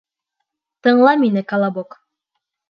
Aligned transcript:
—Тыңла 0.87 1.13
мине, 1.25 1.45
колобок. 1.53 1.99